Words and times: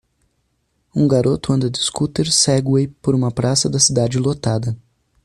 Um 0.95 1.07
garoto 1.07 1.53
anda 1.53 1.69
de 1.69 1.77
scooter 1.77 2.31
Segway 2.31 2.87
por 2.87 3.13
uma 3.13 3.29
praça 3.29 3.69
da 3.69 3.77
cidade 3.77 4.17
lotada. 4.17 4.75